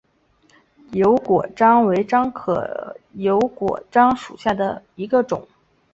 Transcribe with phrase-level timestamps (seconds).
[0.93, 5.47] 油果樟为樟科油果樟属下的一个种。